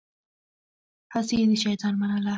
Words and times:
هسې 1.13 1.35
يې 1.39 1.45
د 1.51 1.53
شيطان 1.63 1.93
منله. 2.01 2.29